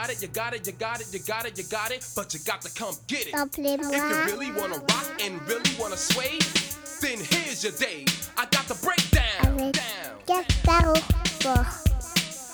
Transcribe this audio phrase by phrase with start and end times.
[0.00, 2.32] got it, you got it, you got it, you got it, you got it, but
[2.32, 3.34] you got to come get it.
[3.34, 6.38] If you really wanna rock and really wanna sway,
[7.02, 8.04] then here's your day.
[8.36, 9.72] I got the breakdown.
[9.72, 10.94] Down.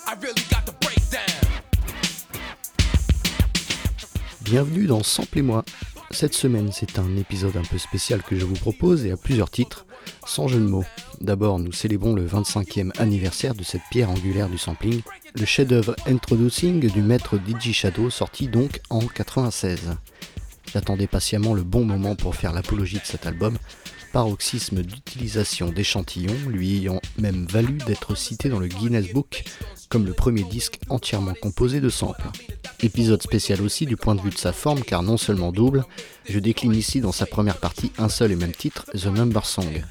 [0.07, 1.45] I really got the breakdown.
[4.43, 5.65] Bienvenue dans Sample et moi.
[6.15, 9.51] Cette semaine, c'est un épisode un peu spécial que je vous propose et à plusieurs
[9.51, 9.85] titres,
[10.25, 10.85] sans jeu de mots.
[11.21, 15.03] D'abord, nous célébrons le 25e anniversaire de cette pierre angulaire du sampling,
[15.35, 19.97] le chef-d'œuvre Introducing du maître DJ Shadow, sorti donc en 96.
[20.73, 23.59] J'attendais patiemment le bon moment pour faire l'apologie de cet album,
[24.15, 29.43] paroxysme d'utilisation d'échantillons, lui ayant même valu d'être cité dans le Guinness Book
[29.89, 32.31] comme le premier disque entièrement composé de samples.
[32.85, 35.85] Épisode spécial aussi du point de vue de sa forme car non seulement double,
[36.29, 39.83] je décline ici dans sa première partie un seul et même titre, The Number Song.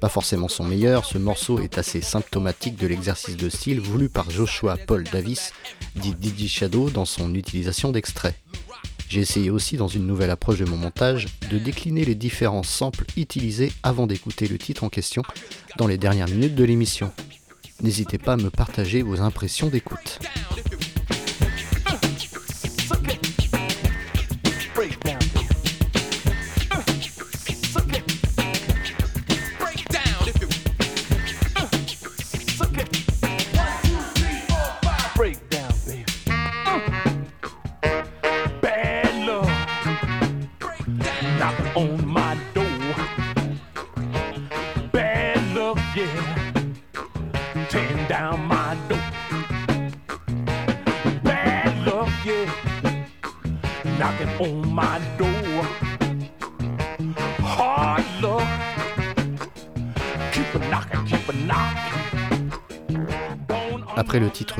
[0.00, 4.30] Pas forcément son meilleur, ce morceau est assez symptomatique de l'exercice de style voulu par
[4.30, 5.52] Joshua Paul Davis,
[5.96, 8.34] dit Didi Shadow dans son utilisation d'extraits.
[9.12, 13.04] J'ai essayé aussi dans une nouvelle approche de mon montage de décliner les différents samples
[13.18, 15.22] utilisés avant d'écouter le titre en question
[15.76, 17.12] dans les dernières minutes de l'émission.
[17.82, 20.18] N'hésitez pas à me partager vos impressions d'écoute.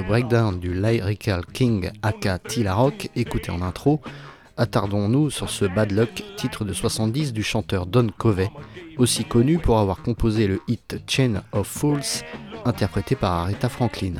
[0.00, 4.00] Breakdown du Lyrical King aka Tila Rock, écouté en intro,
[4.56, 8.50] attardons-nous sur ce Bad Luck, titre de 70 du chanteur Don Covey,
[8.96, 12.24] aussi connu pour avoir composé le hit Chain of Fools,
[12.64, 14.14] interprété par Aretha Franklin.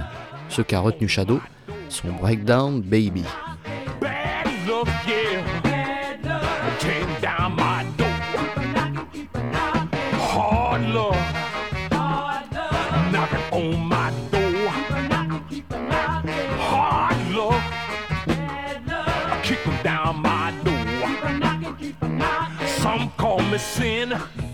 [0.48, 1.40] Ce qu'a retenu Shadow,
[1.88, 3.24] son Breakdown Baby.
[23.52, 24.51] promising.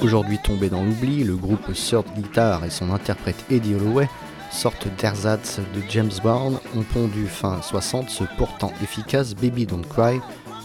[0.00, 4.08] Aujourd'hui tombé dans l'oubli, le groupe Third Guitar et son interprète Eddie Holloway,
[4.52, 10.20] sorte d'ersatz de James Brown, ont pondu fin 60 ce pourtant efficace Baby Don't Cry,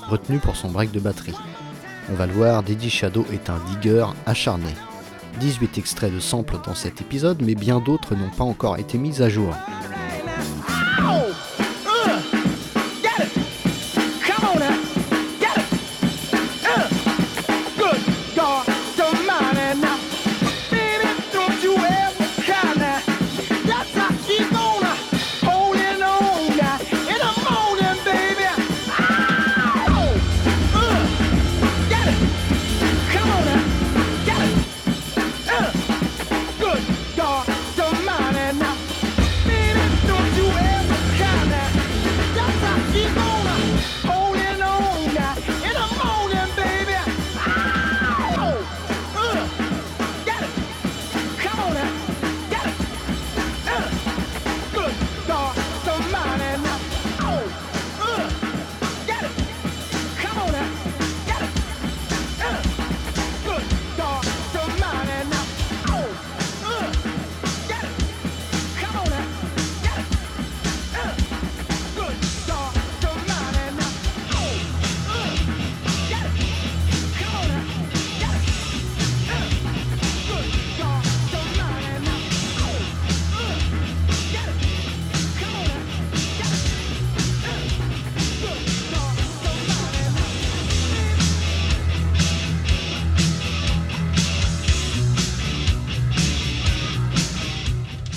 [0.08, 1.36] retenu pour son break de batterie.
[2.12, 4.70] On va le voir, Eddie Shadow est un digger acharné.
[5.40, 9.24] 18 extraits de samples dans cet épisode, mais bien d'autres n'ont pas encore été mis
[9.24, 9.56] à jour.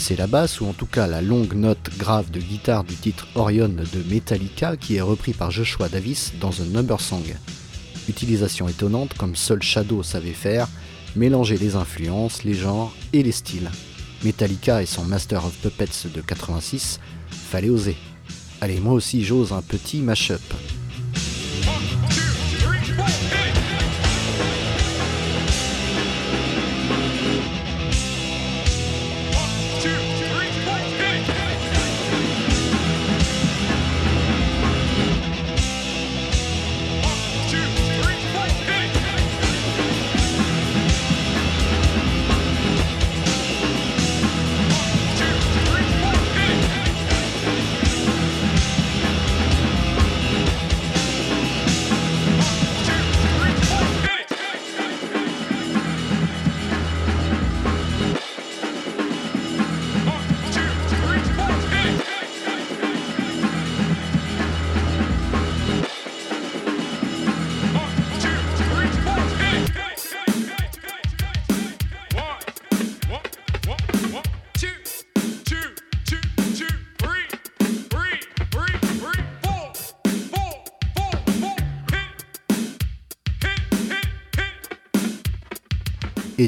[0.09, 3.27] C'est la basse ou en tout cas la longue note grave de guitare du titre
[3.35, 7.25] Orion de Metallica qui est repris par Joshua Davis dans un Number Song.
[8.09, 10.69] Utilisation étonnante comme seul Shadow savait faire,
[11.17, 13.69] mélanger les influences, les genres et les styles.
[14.23, 17.97] Metallica et son Master of Puppets de 86, fallait oser.
[18.61, 20.41] Allez, moi aussi j'ose un petit mash-up.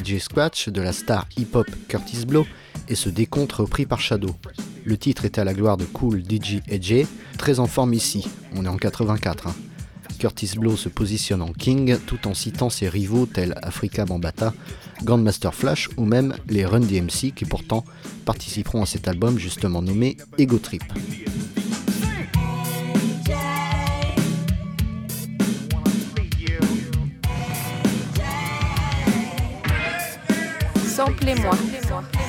[0.08, 2.46] AJ Scratch de la star hip-hop Curtis Blow
[2.88, 4.34] et ce décompte repris par Shadow.
[4.84, 7.06] Le titre est à la gloire de Cool DJ AJ,
[7.36, 9.48] très en forme ici, on est en 84.
[9.48, 9.54] Hein.
[10.18, 14.54] Curtis Blow se positionne en king tout en citant ses rivaux tels Africa Bambata,
[15.02, 17.84] Grandmaster Flash ou même les Run DMC qui pourtant
[18.24, 20.84] participeront à cet album justement nommé Ego Trip.
[31.30, 32.27] Appelez-moi.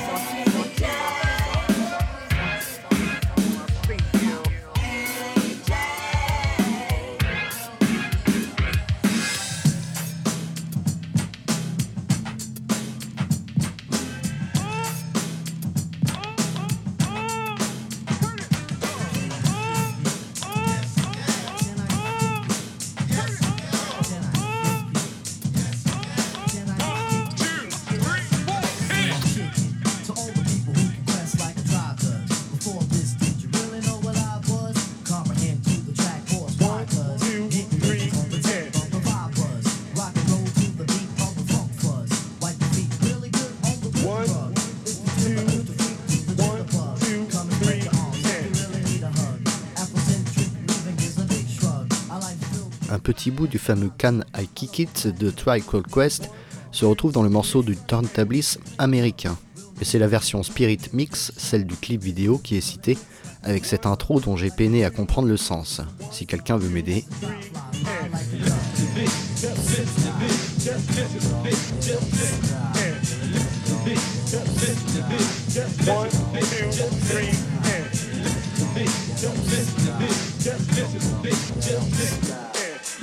[53.12, 56.30] Petit bout du fameux Can I Kick It de Try Cold Quest
[56.70, 59.36] se retrouve dans le morceau du turntablisme américain.
[59.80, 62.96] Et c'est la version Spirit Mix, celle du clip vidéo, qui est citée,
[63.42, 65.80] avec cette intro dont j'ai peiné à comprendre le sens.
[66.12, 67.04] Si quelqu'un veut m'aider.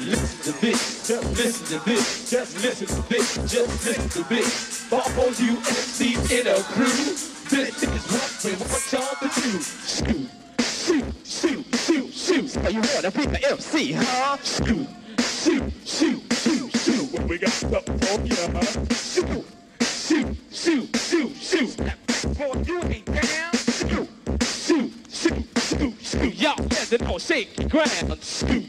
[0.08, 4.92] Listen to this, just listen to this, just listen to this, just listen to this.
[4.92, 6.86] All you MCs in a crew,
[7.50, 9.62] this is what we want y'all to do.
[9.62, 10.30] Shoot,
[10.62, 12.50] shoot, shoot, shoot, shoot.
[12.50, 14.38] So you wanna be the MC, huh?
[14.44, 14.88] Shoot,
[15.20, 17.12] shoot, shoot, shoot, shoot.
[17.14, 18.86] When we got something for ya, huh?
[18.94, 19.46] Shoot,
[19.82, 21.78] shoot, shoot, shoot, shoot.
[22.38, 23.54] Boy, you ain't down.
[23.54, 24.10] Shoot,
[24.42, 26.36] shoot, shoot, shoot, shoot.
[26.36, 28.18] Y'all standing on shaky ground.
[28.22, 28.67] Shoot.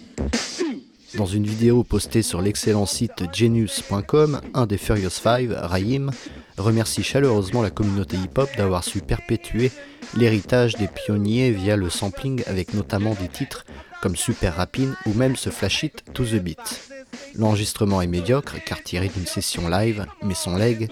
[1.18, 6.12] Dans une vidéo postée sur l'excellent site genius.com, un des Furious Five, Raïm,
[6.56, 9.72] remercie chaleureusement la communauté hip-hop d'avoir su perpétuer
[10.14, 13.66] l'héritage des pionniers via le sampling avec notamment des titres
[14.00, 16.88] comme Super Rappin ou même ce flash hit To The Beat.
[17.34, 20.88] L'enregistrement est médiocre car tiré d'une session live, mais son leg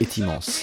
[0.00, 0.62] est immense.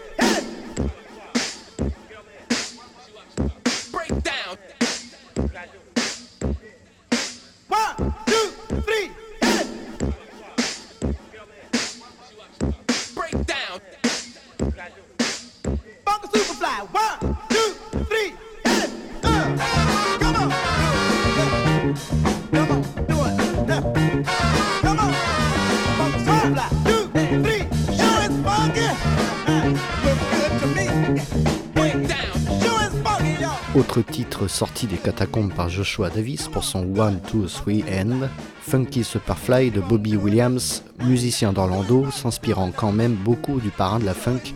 [34.47, 38.27] sorti des catacombes par Joshua Davis pour son One, Two, Three End,
[38.61, 44.13] Funky Superfly de Bobby Williams, musicien d'Orlando, s'inspirant quand même beaucoup du parrain de la
[44.13, 44.53] funk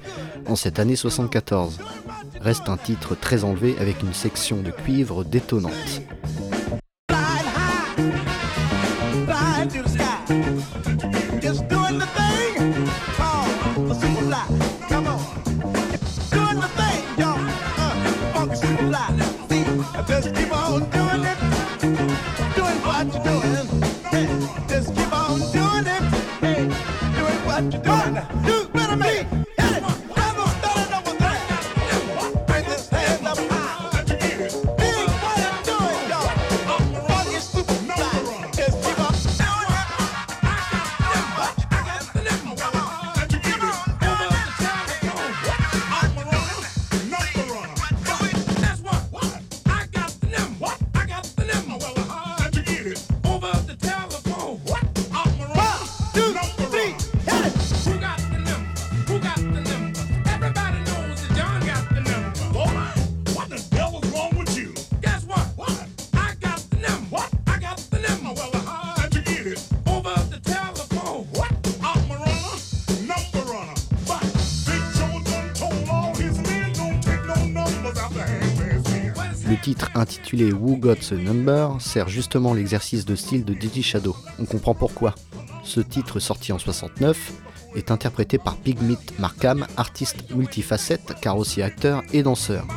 [0.48, 1.80] en cette année 74.
[2.42, 6.02] Reste un titre très enlevé avec une section de cuivre détonnante.
[79.66, 84.16] Titre intitulé Who Got the Number sert justement l'exercice de style de Didi Shadow.
[84.38, 85.16] On comprend pourquoi.
[85.64, 87.32] Ce titre sorti en 69
[87.74, 92.68] est interprété par Pigmeat Markham, artiste multifacette car aussi acteur et danseur.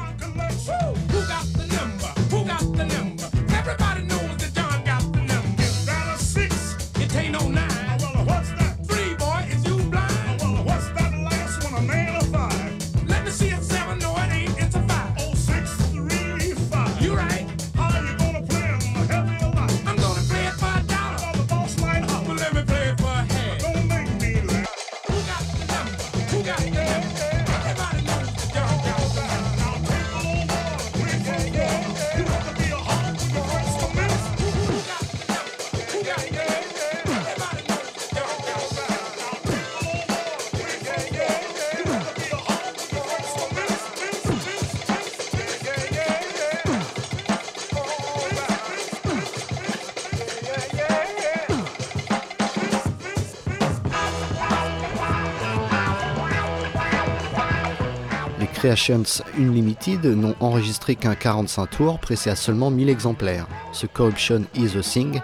[58.69, 63.47] Creations Unlimited n'ont enregistré qu'un 45 tours, pressé à seulement 1000 exemplaires.
[63.73, 65.23] Ce Corruption is a Thing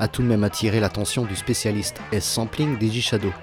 [0.00, 3.34] a tout de même attiré l'attention du spécialiste S-Sampling Shadow.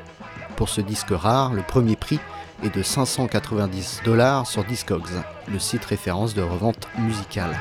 [0.56, 2.20] Pour ce disque rare, le premier prix
[2.64, 7.56] est de 590 dollars sur Discogs, le site référence de revente musicale.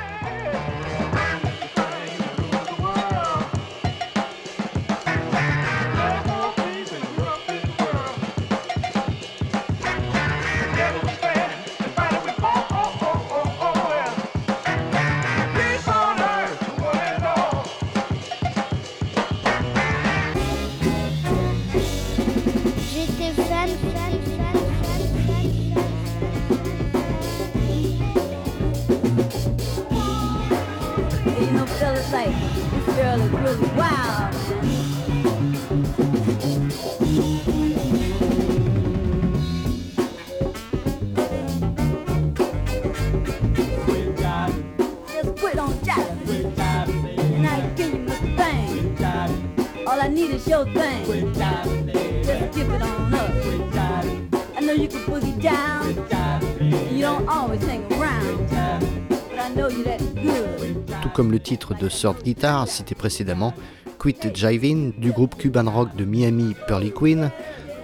[61.22, 63.54] Comme le titre de Third Guitar cité précédemment,
[64.00, 67.30] Quit Jivin du groupe cuban rock de Miami Pearly Queen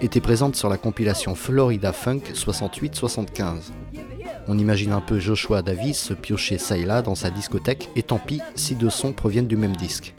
[0.00, 3.70] était présente sur la compilation Florida Funk 68-75.
[4.48, 8.18] On imagine un peu Joshua Davis piocher ça et là dans sa discothèque, et tant
[8.18, 10.16] pis si deux sons proviennent du même disque.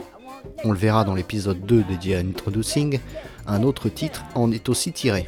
[0.64, 3.02] On le verra dans l'épisode 2 dédié à Introducing,
[3.48, 5.26] un autre titre en est aussi tiré.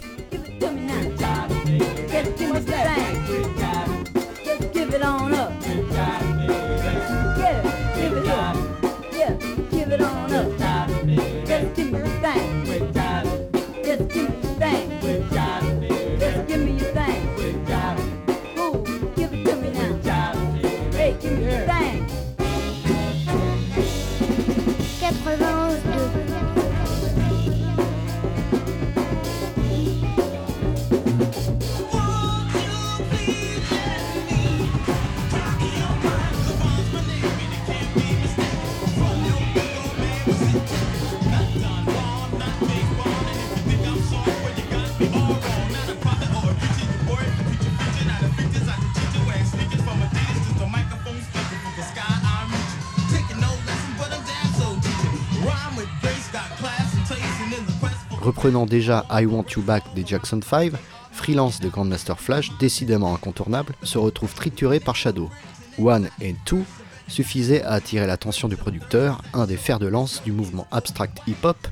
[58.41, 60.71] Reprenant déjà I Want You Back des Jackson 5,
[61.11, 65.29] Freelance de Grandmaster Flash, décidément incontournable, se retrouve trituré par Shadow.
[65.77, 66.63] One et Two
[67.07, 71.67] suffisaient à attirer l'attention du producteur, un des fers de lance du mouvement abstract hip-hop.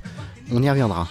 [0.52, 1.08] On y reviendra.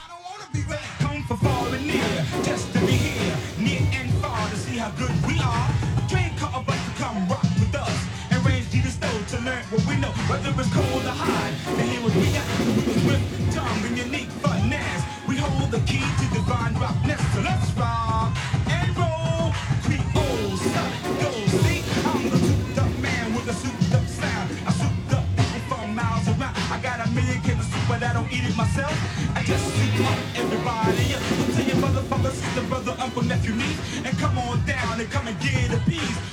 [15.71, 16.97] the key to divine rock.
[17.05, 18.33] Now, so let's rock
[18.69, 19.53] and roll.
[19.85, 21.31] Creole, Sonic, go.
[21.61, 24.49] See, I'm the souped up man with a souped up sound.
[24.67, 26.57] I souped up people from miles around.
[26.73, 28.97] I got a million cans of soup, but I don't eat it myself.
[29.37, 31.15] I just soup up everybody.
[31.15, 31.23] Up.
[31.37, 35.11] So tell your mother, father, sister, brother, uncle, nephew, niece, and come on down and
[35.11, 36.28] come and get a piece.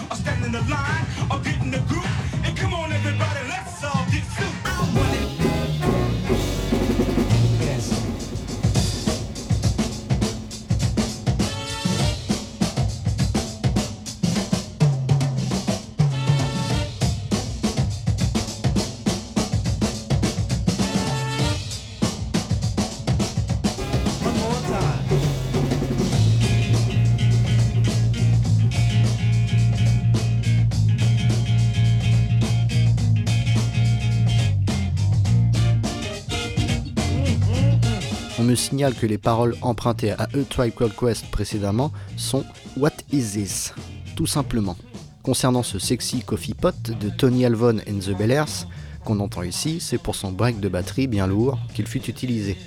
[38.93, 42.43] Que les paroles empruntées à A Tribe Called Quest précédemment sont
[42.77, 43.73] What is this?
[44.15, 44.77] Tout simplement.
[45.23, 48.67] Concernant ce sexy coffee pot de Tony Alvon and the Bellers
[49.03, 52.57] qu'on entend ici, c'est pour son break de batterie bien lourd qu'il fut utilisé.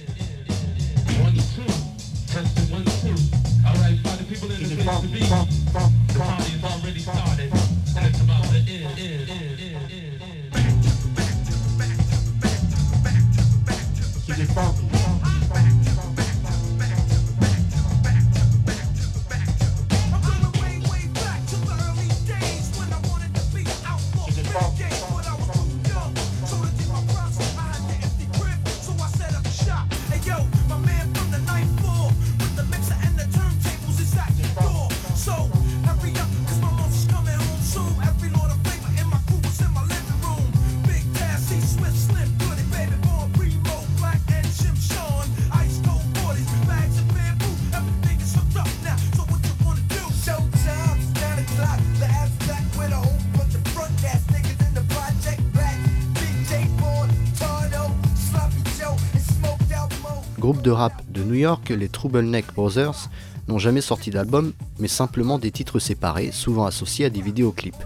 [60.49, 63.11] Groupe de rap de New York, les Troubleneck Brothers
[63.49, 67.85] n'ont jamais sorti d'album, mais simplement des titres séparés, souvent associés à des vidéoclips.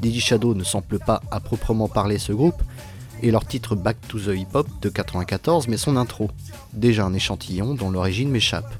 [0.00, 2.60] Digi Shadow ne sample pas à proprement parler ce groupe,
[3.22, 6.32] et leur titre Back to the Hip Hop de 94 met son intro.
[6.72, 8.74] Déjà un échantillon dont l'origine m'échappe.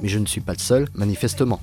[0.00, 1.60] Mais je ne suis pas le seul, manifestement.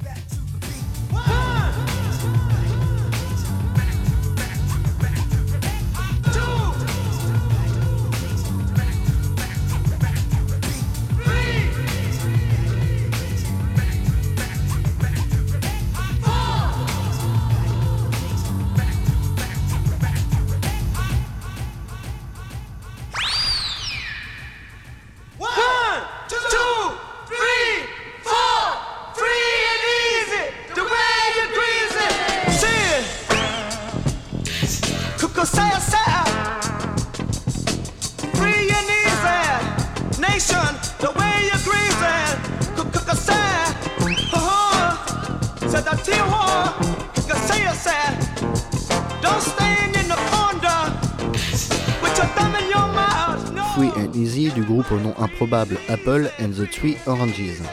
[55.90, 57.64] Apple and the Three Oranges.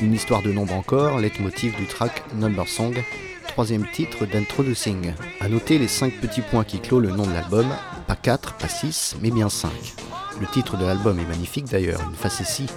[0.00, 2.94] Une histoire de nombre encore, leitmotiv du track Number Song,
[3.46, 5.12] troisième titre d'Introducing.
[5.40, 7.66] A noter les 5 petits points qui clôt le nom de l'album,
[8.06, 9.70] pas 4, pas 6, mais bien 5.
[10.40, 12.68] Le titre de l'album est magnifique d'ailleurs, une facétie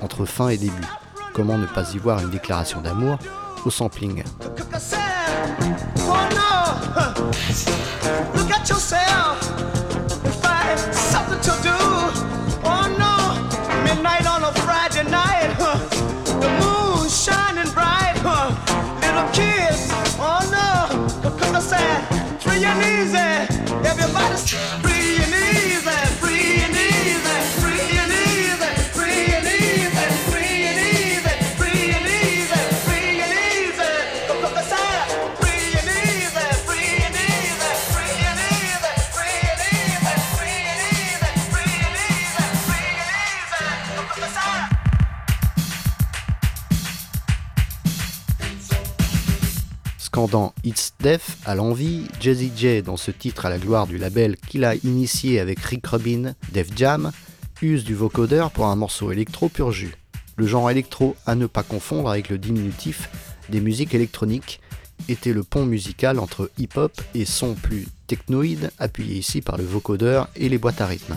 [0.00, 0.86] entre fin et début.
[1.34, 3.18] Comment ne pas y voir une déclaration d'amour
[3.64, 4.22] au sampling
[24.50, 24.89] jam.
[51.00, 54.74] Death à l'envie, Jazzy J dans ce titre à la gloire du label qu'il a
[54.74, 57.10] initié avec Rick Rubin, Def Jam,
[57.62, 59.94] use du vocodeur pour un morceau électro pur jus.
[60.36, 63.08] Le genre électro à ne pas confondre avec le diminutif
[63.48, 64.60] des musiques électroniques
[65.08, 70.28] était le pont musical entre hip-hop et son plus technoïde appuyé ici par le vocodeur
[70.36, 71.16] et les boîtes à rythme.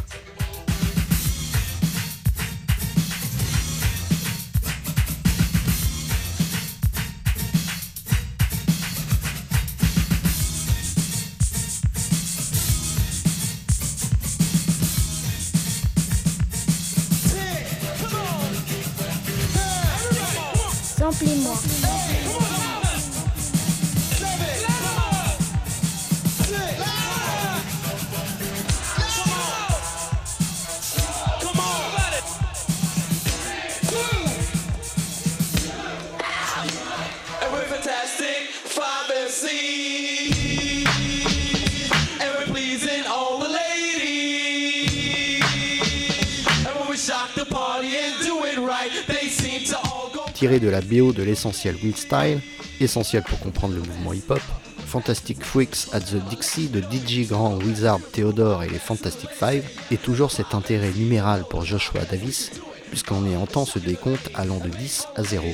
[50.34, 52.42] Tiré de la BO de l'essentiel Will Style,
[52.82, 54.42] essentiel pour comprendre le mouvement hip-hop,
[54.88, 59.98] Fantastic Freaks at the Dixie de DJ Grand Wizard Theodore et les Fantastic Five, et
[59.98, 62.52] toujours cet intérêt numéral pour Joshua Davis,
[62.90, 65.46] puisqu'on est en temps ce décompte allant de 10 à 0.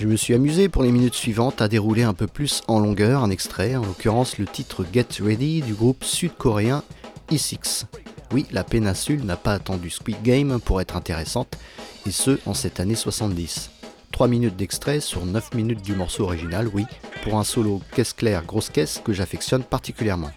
[0.00, 3.22] Je me suis amusé pour les minutes suivantes à dérouler un peu plus en longueur
[3.22, 6.82] un extrait, en l'occurrence le titre Get Ready du groupe sud-coréen
[7.30, 7.84] E6.
[8.32, 11.58] Oui, la péninsule n'a pas attendu Squid Game pour être intéressante,
[12.06, 13.70] et ce en cette année 70.
[14.10, 16.86] 3 minutes d'extrait sur 9 minutes du morceau original, oui,
[17.22, 20.30] pour un solo caisse claire grosse caisse que j'affectionne particulièrement.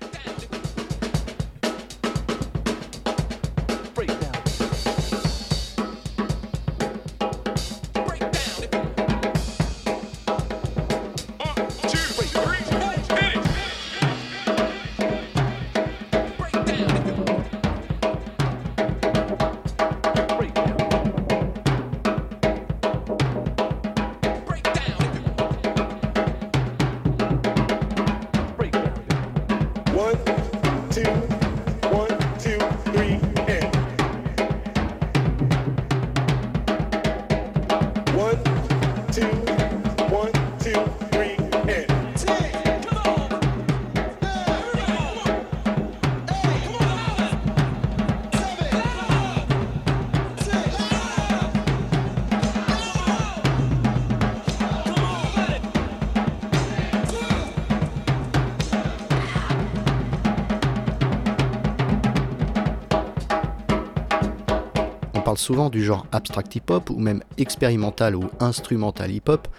[65.44, 69.50] Souvent du genre abstract hip-hop ou même expérimental ou instrumental hip-hop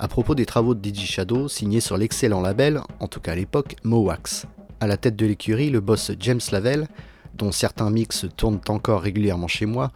[0.00, 3.34] à propos des travaux de DJ Shadow signés sur l'excellent label, en tout cas à
[3.36, 4.46] l'époque, Mowax.
[4.80, 6.88] À la tête de l'écurie, le boss James Lavelle,
[7.34, 9.92] dont certains mix tournent encore régulièrement chez moi,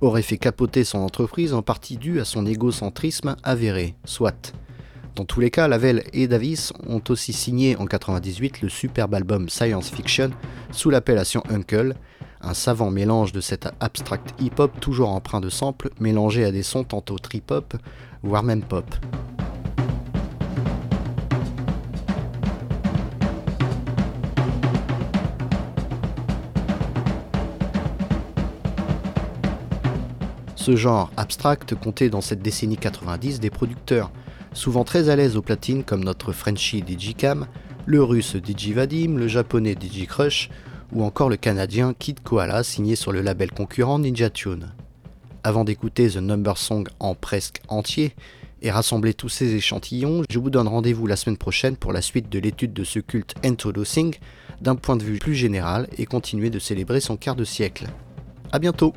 [0.00, 4.54] aurait fait capoter son entreprise en partie due à son égocentrisme avéré, soit.
[5.14, 9.50] Dans tous les cas, Lavelle et Davis ont aussi signé en 98 le superbe album
[9.50, 10.30] Science Fiction
[10.70, 11.94] sous l'appellation Uncle,
[12.40, 16.84] un savant mélange de cet abstract hip-hop toujours empreint de samples mélangé à des sons
[16.84, 17.74] tantôt trip-hop,
[18.22, 18.84] voire même pop.
[30.66, 34.10] Ce genre abstract comptait dans cette décennie 90 des producteurs,
[34.52, 37.46] souvent très à l'aise aux platines comme notre Frenchie Digicam,
[37.84, 40.50] le russe Digivadim, le japonais Digicrush
[40.96, 44.72] ou encore le Canadien Kid Koala signé sur le label concurrent Ninja Tune.
[45.44, 48.14] Avant d'écouter The Number Song en presque entier
[48.62, 52.30] et rassembler tous ces échantillons, je vous donne rendez-vous la semaine prochaine pour la suite
[52.30, 54.14] de l'étude de ce culte Introducing
[54.62, 57.88] d'un point de vue plus général et continuer de célébrer son quart de siècle.
[58.52, 58.94] A bientôt